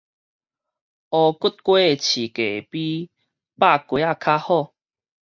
[0.03, 0.09] 烏骨雞的市
[2.33, 3.11] 價比
[3.53, 4.73] 肉雞仔較好